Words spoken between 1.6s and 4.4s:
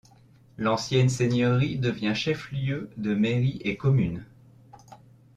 devient chef-lieu de mairie et commune.